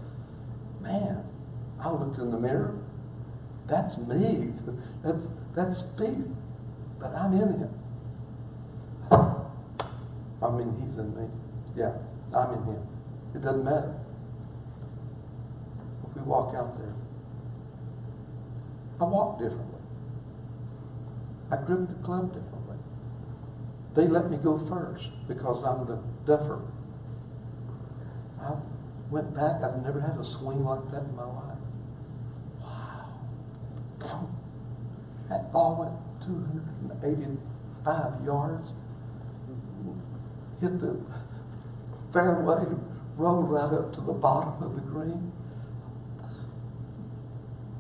[0.81, 1.25] Man,
[1.81, 2.82] I looked in the mirror.
[3.67, 4.53] That's me.
[5.03, 6.35] That's that's Spieth.
[6.99, 7.75] But I'm in him.
[10.43, 11.29] I mean, he's in me.
[11.77, 11.93] Yeah,
[12.35, 12.87] I'm in him.
[13.35, 13.95] It doesn't matter.
[16.09, 16.95] If we walk out there,
[19.01, 19.81] I walk differently.
[21.51, 22.77] I grip the club differently.
[23.95, 26.61] They let me go first because I'm the duffer.
[28.41, 28.55] I
[29.11, 29.63] went back.
[29.63, 31.52] I've never had a swing like that in my life.
[35.29, 35.93] That ball went
[36.27, 38.71] 285 yards.
[40.61, 41.01] Hit the
[42.13, 42.67] fairway,
[43.17, 45.33] rolled right up to the bottom of the green.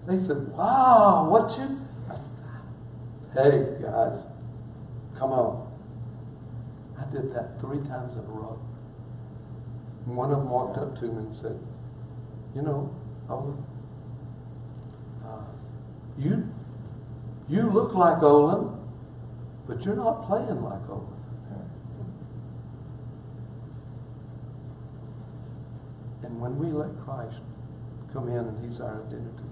[0.06, 1.80] They said, wow, what you?
[2.10, 2.32] I said,
[3.34, 4.24] hey, guys,
[5.16, 5.70] come on.
[6.98, 8.58] I did that three times in a row.
[10.06, 11.58] One of them walked up to me and said,
[12.54, 12.92] you know,
[13.28, 13.71] Olin, uh,
[16.18, 16.48] you,
[17.48, 18.78] you look like Olin,
[19.66, 21.08] but you're not playing like Olin.
[26.22, 27.40] And when we let Christ
[28.12, 29.44] come in and He's our identity,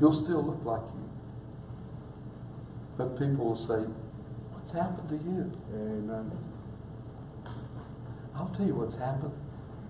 [0.00, 1.10] you'll still look like you.
[2.96, 3.84] But people will say,
[4.52, 5.52] What's happened to you?
[5.74, 6.32] Amen.
[8.34, 9.34] I'll tell you what's happened.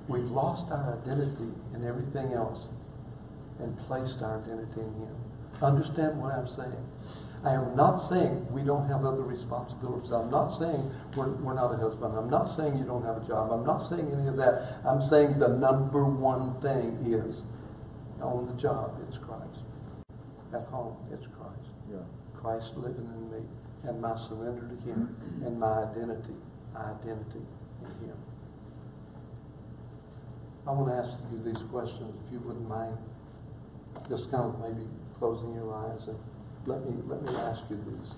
[0.08, 2.68] We've lost our identity in everything else
[3.58, 5.16] and placed our identity in Him.
[5.62, 6.86] Understand what I'm saying?
[7.44, 10.10] I am not saying we don't have other responsibilities.
[10.10, 12.16] I'm not saying we're, we're not a husband.
[12.16, 13.52] I'm not saying you don't have a job.
[13.52, 14.80] I'm not saying any of that.
[14.84, 17.42] I'm saying the number one thing is
[18.22, 19.60] on the job, it's Christ.
[20.54, 21.68] At home, it's Christ.
[21.90, 21.98] Yeah.
[22.34, 23.44] Christ living in me
[23.82, 25.14] and my surrender to Him
[25.44, 26.34] and my identity,
[26.72, 27.44] my identity
[27.82, 28.16] in Him.
[30.66, 32.96] I want to ask you these questions, if you wouldn't mind,
[34.08, 34.86] just kind of maybe
[35.18, 36.18] closing your eyes and
[36.66, 38.12] let me let me ask you these.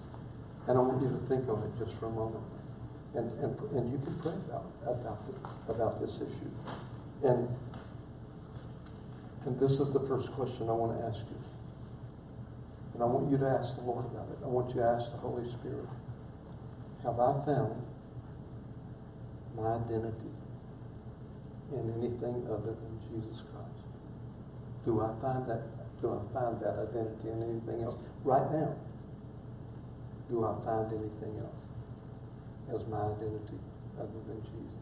[0.66, 2.44] And I want you to think on it just for a moment,
[3.14, 6.50] and and, and you can pray about about the, about this issue.
[7.22, 7.48] And
[9.44, 11.38] and this is the first question I want to ask you.
[12.94, 14.38] And I want you to ask the Lord about it.
[14.42, 15.86] I want you to ask the Holy Spirit,
[17.02, 17.82] have I found
[19.54, 20.32] my identity
[21.72, 23.86] in anything other than Jesus Christ?
[24.84, 27.96] Do I find that do I find that identity in anything else?
[28.24, 28.74] Right now,
[30.28, 33.58] do I find anything else as my identity
[33.98, 34.76] other than Jesus?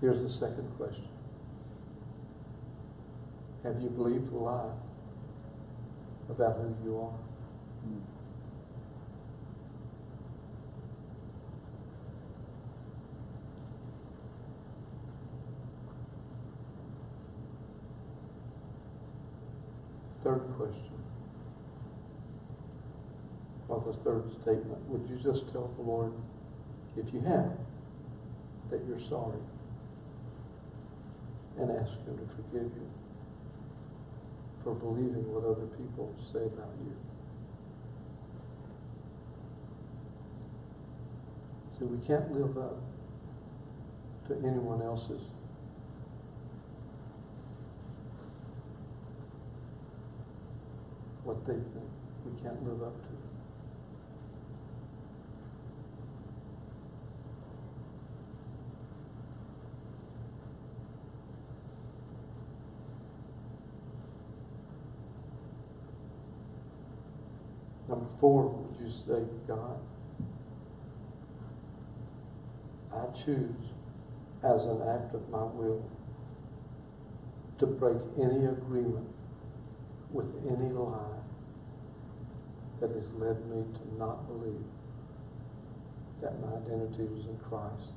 [0.00, 1.04] Here's the second question.
[3.66, 4.70] Have you believed the lie
[6.30, 7.18] about who you are?
[20.22, 20.92] Third question.
[23.66, 24.88] Well, the third statement.
[24.88, 26.12] Would you just tell the Lord,
[26.96, 27.58] if you have,
[28.70, 29.40] that you're sorry
[31.58, 33.05] and ask Him to forgive you
[34.66, 36.92] for believing what other people say about you.
[41.78, 42.82] See, we can't live up
[44.26, 45.22] to anyone else's
[51.22, 51.90] what they think.
[52.24, 53.25] We can't live up to
[68.06, 69.80] Number four, would you say, God,
[72.92, 73.72] I choose
[74.44, 75.84] as an act of my will
[77.58, 79.08] to break any agreement
[80.12, 81.18] with any lie
[82.80, 84.64] that has led me to not believe
[86.22, 87.92] that my identity was in Christ.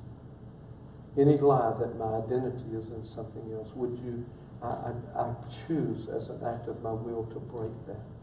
[1.16, 4.26] Any lie that my identity is in something else, would you,
[4.62, 5.34] I, I, I
[5.66, 8.19] choose as an act of my will to break that.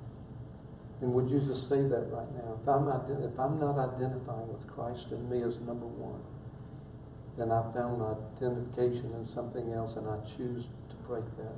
[1.02, 2.58] And would you just say that right now?
[2.60, 2.88] If I'm,
[3.24, 6.22] if I'm not identifying with Christ in me as number one,
[7.38, 11.54] then I found my identification in something else and I choose to break that.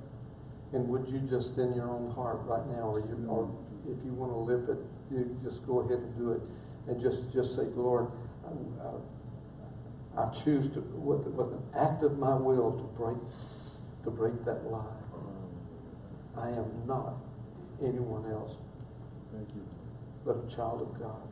[0.74, 3.50] And would you just in your own heart right now, or, you, or
[3.88, 6.42] if you want to live it, you just go ahead and do it.
[6.88, 8.12] And just, just say, Lord,
[8.46, 13.18] I, I choose to, with, with an act of my will to break,
[14.04, 14.84] to break that lie.
[16.38, 17.16] I am not
[17.82, 18.52] anyone else
[19.34, 19.66] Thank you.
[20.26, 21.28] but a child of God.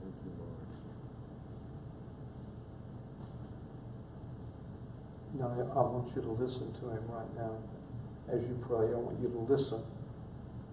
[0.00, 0.90] Thank you, Lord.
[5.58, 7.56] Now, I want you to listen to him right now.
[8.32, 9.82] As you pray, I want you to listen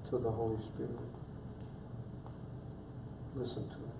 [0.09, 0.91] to the Holy Spirit.
[3.35, 3.91] Listen to him.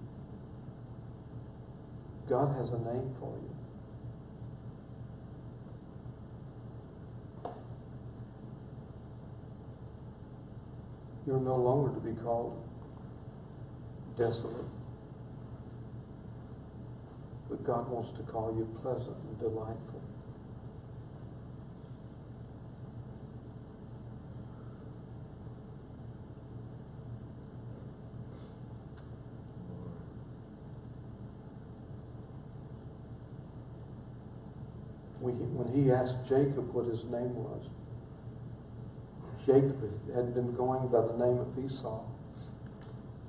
[2.30, 3.57] God has a name for you.
[11.28, 12.58] You're no longer to be called
[14.18, 14.56] desolate.
[17.50, 20.02] But God wants to call you pleasant and delightful.
[35.20, 37.66] When he asked Jacob what his name was,
[39.48, 39.80] Jacob
[40.14, 42.04] had been going by the name of Esau.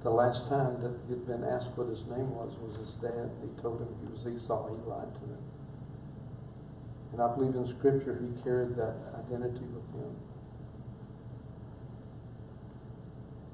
[0.02, 3.30] The last time that he'd been asked what his name was was his dad.
[3.38, 4.66] And he told him he was Esau.
[4.66, 5.38] He lied to him.
[7.12, 10.16] And I believe in Scripture he carried that identity with him.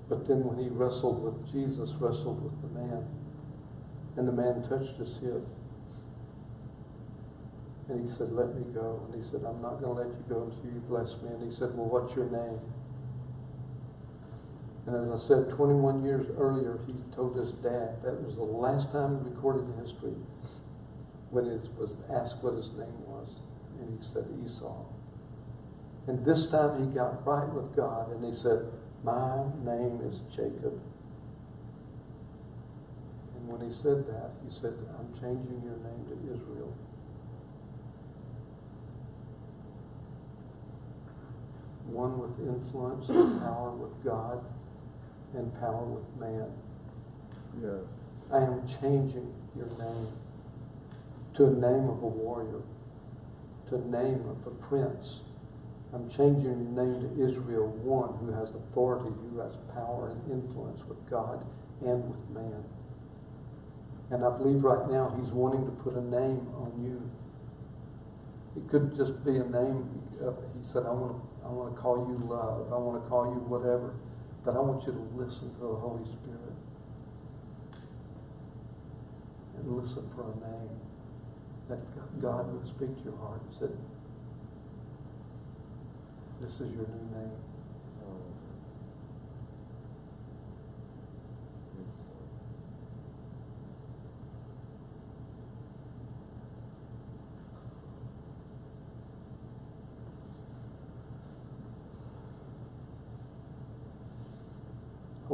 [0.08, 3.04] But then when he wrestled with Jesus, wrestled with the man,
[4.16, 5.46] and the man touched his hip,
[7.88, 9.06] and he said, Let me go.
[9.06, 11.30] And he said, I'm not going to let you go until you bless me.
[11.30, 12.60] And he said, Well, what's your name?
[14.86, 18.92] And as I said, 21 years earlier, he told his dad that was the last
[18.92, 20.14] time recorded in history
[21.30, 23.40] when he was asked what his name was.
[23.80, 24.84] And he said, Esau.
[26.06, 28.68] And this time he got right with God and he said,
[29.02, 30.80] My name is Jacob.
[33.36, 36.76] And when he said that, he said, I'm changing your name to Israel.
[41.94, 44.44] One with influence and power with God
[45.34, 46.50] and power with man.
[47.62, 47.86] Yes.
[48.32, 50.08] I am changing your name
[51.34, 52.62] to a name of a warrior,
[53.68, 55.20] to a name of a prince.
[55.92, 60.82] I'm changing your name to Israel, one who has authority, who has power and influence
[60.88, 61.44] with God
[61.80, 62.64] and with man.
[64.10, 67.10] And I believe right now he's wanting to put a name on you.
[68.56, 70.00] It could just be a name.
[70.22, 72.72] Uh, he said, I want to I want to call you love.
[72.72, 73.94] I want to call you whatever.
[74.44, 76.56] But I want you to listen to the Holy Spirit.
[79.56, 80.80] And listen for a name
[81.68, 81.80] that
[82.20, 83.76] God would speak to your heart and said,
[86.40, 87.53] This is your new name.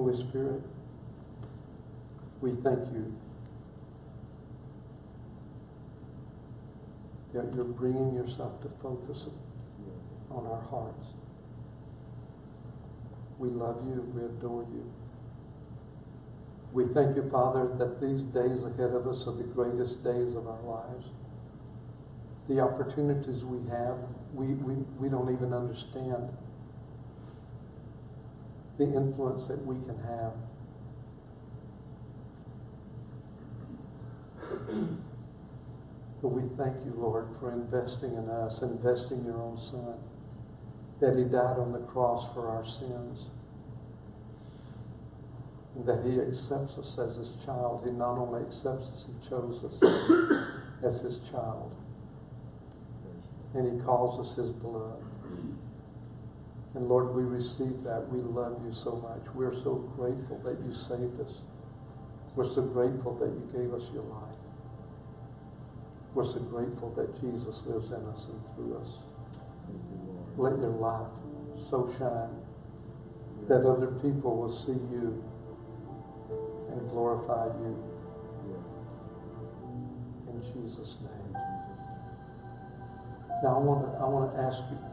[0.00, 0.62] Holy Spirit,
[2.40, 3.14] we thank you
[7.34, 9.26] that you're bringing yourself to focus
[10.30, 11.08] on our hearts.
[13.38, 14.10] We love you.
[14.14, 14.90] We adore you.
[16.72, 20.48] We thank you, Father, that these days ahead of us are the greatest days of
[20.48, 21.08] our lives.
[22.48, 23.98] The opportunities we have,
[24.32, 26.30] we, we, we don't even understand
[28.80, 30.32] the influence that we can have.
[36.22, 39.96] but we thank you, Lord, for investing in us, investing your own Son,
[41.00, 43.28] that He died on the cross for our sins,
[45.76, 47.82] and that He accepts us as His child.
[47.84, 49.74] He not only accepts us, He chose us
[50.82, 51.76] as His child,
[53.52, 55.04] and He calls us His beloved.
[56.74, 58.08] And Lord, we receive that.
[58.10, 59.34] We love you so much.
[59.34, 61.42] We're so grateful that you saved us.
[62.36, 64.38] We're so grateful that you gave us your life.
[66.14, 68.98] We're so grateful that Jesus lives in us and through us.
[70.36, 71.10] Let your light
[71.70, 72.40] so shine
[73.48, 75.24] that other people will see you
[76.70, 77.76] and glorify you.
[80.28, 81.42] In Jesus' name.
[83.42, 84.89] Now I want to I want to ask you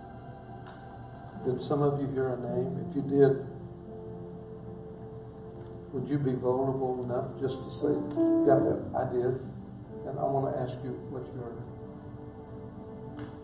[1.45, 2.85] did some of you hear a name?
[2.89, 3.45] If you did,
[5.93, 7.93] would you be vulnerable enough just to say,
[8.45, 8.57] yeah,
[8.97, 9.41] I did?
[10.07, 11.57] And I want to ask you what you heard.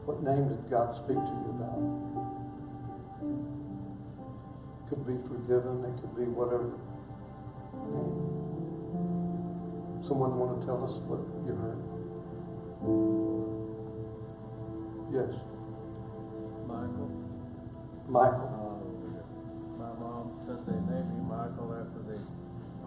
[0.06, 1.80] What name did God speak to you about?
[4.80, 6.78] It could be forgiven, it could be whatever
[7.92, 8.34] name.
[10.04, 11.80] Someone want to tell us what you heard?
[15.12, 15.40] Yes.
[16.68, 17.23] Michael.
[18.08, 18.50] Michael.
[18.54, 22.20] Uh, my mom said they named me Michael after the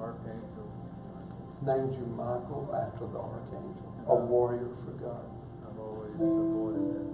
[0.01, 0.69] archangel.
[1.63, 5.25] Named you Michael after the archangel, a warrior for God.
[5.67, 7.07] I've always supported that.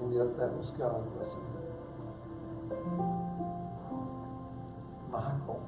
[0.00, 1.70] And yet that was God, wasn't it?
[5.10, 5.60] Michael.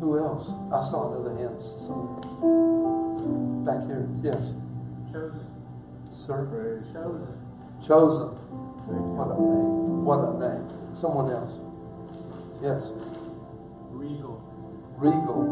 [0.00, 0.48] Who else?
[0.72, 1.62] I saw another hand.
[1.62, 2.16] Some
[3.64, 4.08] back here.
[4.22, 4.52] Yes,
[5.12, 5.53] Chosen.
[6.26, 6.46] Sir.
[6.48, 7.36] Praise Chosen.
[7.86, 8.28] Chosen.
[8.88, 10.04] What a name.
[10.04, 10.96] What a name.
[10.96, 11.52] Someone else.
[12.62, 12.82] Yes.
[13.90, 14.40] Regal.
[14.96, 15.44] Regal.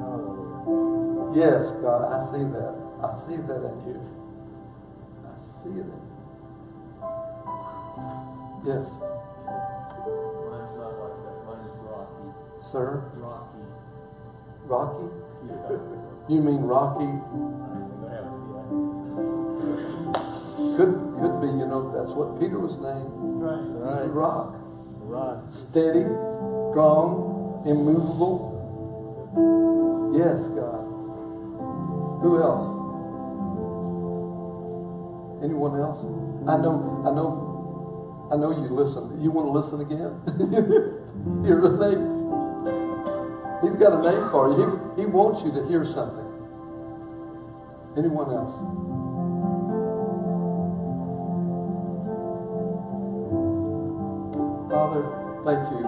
[0.00, 1.36] Hallelujah.
[1.36, 2.74] Yes, God, I see that.
[3.02, 4.00] I see that in you.
[5.28, 5.92] I see it.
[8.64, 8.88] Yes,
[10.48, 11.36] Mine's not like that.
[11.44, 12.28] Mine is Rocky.
[12.64, 13.12] sir.
[13.16, 13.64] Rocky.
[14.64, 15.08] Rocky?
[15.46, 15.76] Yeah.
[16.28, 17.12] You mean Rocky?
[20.76, 23.14] Could could be, you know, that's what Peter was named.
[23.38, 24.02] Right.
[24.02, 24.10] Right.
[24.10, 24.54] rock.
[25.06, 25.50] Right.
[25.50, 26.02] Steady,
[26.72, 28.54] strong, immovable.
[30.16, 30.82] Yes, God.
[32.22, 32.66] Who else?
[35.44, 35.98] Anyone else?
[36.48, 39.20] I know, I know, I know you listen.
[39.20, 40.18] You want to listen again?
[41.44, 42.14] Hear a name.
[43.62, 44.92] He's got a name for you.
[44.96, 46.26] He, he wants you to hear something.
[47.96, 49.03] Anyone else?
[54.74, 55.06] Father,
[55.46, 55.86] thank you.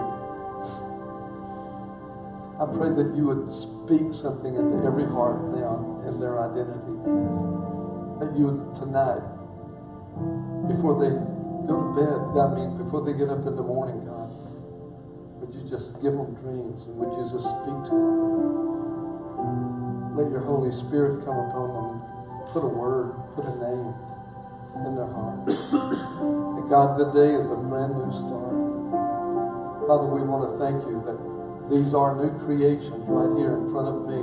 [2.55, 6.95] I pray that you would speak something into every heart now in their identity.
[8.23, 9.27] That you would tonight,
[10.71, 11.11] before they
[11.67, 14.31] go to bed, I mean, before they get up in the morning, God,
[15.43, 18.39] would you just give them dreams and would you just speak to them?
[20.15, 21.91] Let your Holy Spirit come upon them
[22.39, 23.91] and put a word, put a name
[24.87, 25.43] in their heart.
[26.55, 28.46] And God, today is a brand new start.
[29.87, 31.15] Father, we want to thank you that
[31.71, 34.19] these are new creations right here in front of me.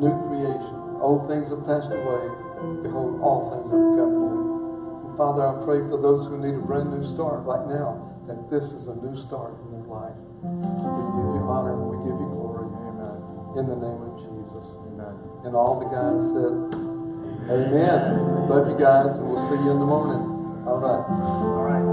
[0.00, 0.72] New creation.
[1.04, 2.24] Old things have passed away.
[2.80, 4.40] Behold, all things have become new.
[5.04, 8.48] And Father, I pray for those who need a brand new start right now, that
[8.48, 10.16] this is a new start in their life.
[10.48, 13.20] We give you honor and we give you glory Amen.
[13.60, 14.64] in the name of Jesus.
[14.80, 15.12] Amen.
[15.44, 16.56] And all the guys said,
[17.52, 18.48] Amen.
[18.48, 20.24] Love you guys, and we'll see you in the morning.
[20.64, 21.04] All right.
[21.04, 21.84] All right.